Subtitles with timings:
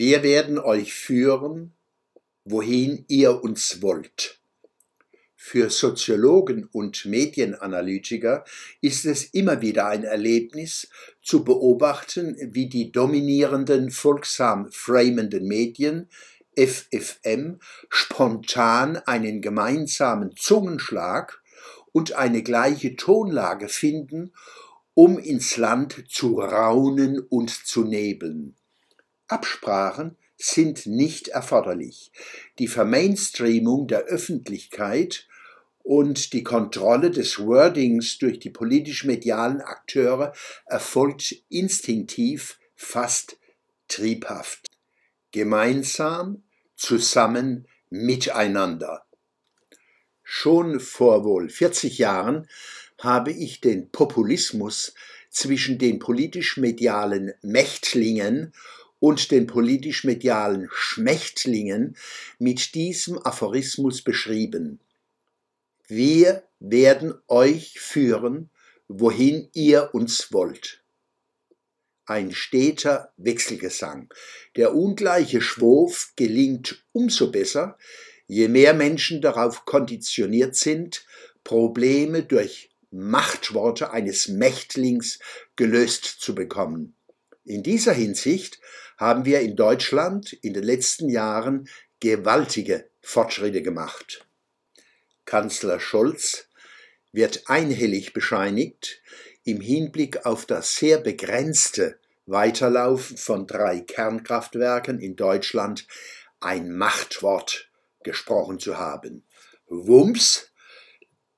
[0.00, 1.72] Wir werden euch führen,
[2.44, 4.38] wohin ihr uns wollt.
[5.34, 8.44] Für Soziologen und Medienanalytiker
[8.80, 10.88] ist es immer wieder ein Erlebnis
[11.20, 16.08] zu beobachten, wie die dominierenden folgsam framenden Medien
[16.56, 17.58] FFM
[17.88, 21.42] spontan einen gemeinsamen Zungenschlag
[21.90, 24.32] und eine gleiche Tonlage finden,
[24.94, 28.54] um ins Land zu raunen und zu nebeln.
[29.28, 32.12] Absprachen sind nicht erforderlich.
[32.58, 35.26] Die Vermainstreamung der Öffentlichkeit
[35.82, 40.32] und die Kontrolle des Wordings durch die politisch-medialen Akteure
[40.66, 43.38] erfolgt instinktiv, fast
[43.88, 44.66] triebhaft.
[45.32, 46.42] Gemeinsam,
[46.76, 49.04] zusammen, miteinander.
[50.22, 52.46] Schon vor wohl 40 Jahren
[52.98, 54.94] habe ich den Populismus
[55.30, 58.52] zwischen den politisch-medialen Mächtlingen
[59.00, 61.96] und den politisch-medialen Schmächtlingen
[62.38, 64.80] mit diesem Aphorismus beschrieben.
[65.86, 68.50] Wir werden euch führen,
[68.88, 70.82] wohin ihr uns wollt.
[72.06, 74.12] Ein steter Wechselgesang.
[74.56, 77.76] Der ungleiche Schwof gelingt umso besser,
[78.26, 81.04] je mehr Menschen darauf konditioniert sind,
[81.44, 85.18] Probleme durch Machtworte eines Mächtlings
[85.56, 86.94] gelöst zu bekommen.
[87.48, 88.60] In dieser Hinsicht
[88.98, 91.66] haben wir in Deutschland in den letzten Jahren
[91.98, 94.26] gewaltige Fortschritte gemacht.
[95.24, 96.48] Kanzler Scholz
[97.10, 99.00] wird einhellig bescheinigt,
[99.44, 105.86] im Hinblick auf das sehr begrenzte Weiterlaufen von drei Kernkraftwerken in Deutschland
[106.40, 107.70] ein Machtwort
[108.02, 109.24] gesprochen zu haben.
[109.68, 110.52] Wumms,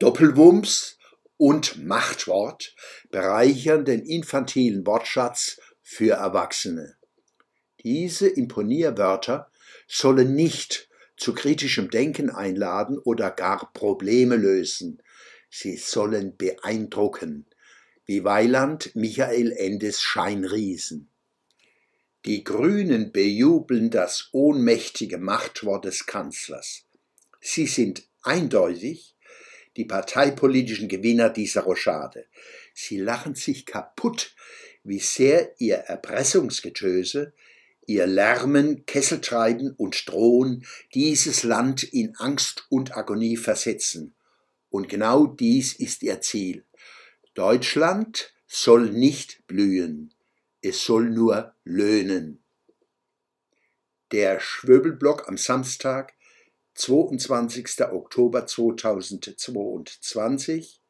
[0.00, 0.98] Doppelwumms
[1.36, 2.74] und Machtwort
[3.10, 6.94] bereichern den infantilen Wortschatz für Erwachsene.
[7.82, 9.50] Diese Imponierwörter
[9.88, 15.02] sollen nicht zu kritischem Denken einladen oder gar Probleme lösen.
[15.50, 17.44] Sie sollen beeindrucken,
[18.04, 21.08] wie Weiland Michael Endes Scheinriesen.
[22.24, 26.84] Die Grünen bejubeln das ohnmächtige Machtwort des Kanzlers.
[27.40, 29.16] Sie sind eindeutig
[29.76, 32.26] die parteipolitischen Gewinner dieser Rochade.
[32.74, 34.34] Sie lachen sich kaputt,
[34.82, 37.34] wie sehr ihr Erpressungsgetöse
[37.90, 40.64] ihr Lärmen, Kesseltreiben und Drohen
[40.94, 44.14] dieses Land in Angst und Agonie versetzen.
[44.68, 46.64] Und genau dies ist ihr Ziel.
[47.34, 50.14] Deutschland soll nicht blühen,
[50.62, 52.44] es soll nur löhnen.
[54.12, 56.14] Der Schwöbelblock am Samstag,
[56.74, 57.92] 22.
[57.92, 60.80] Oktober 2022,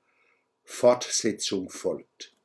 [0.62, 2.36] Fortsetzung folgt.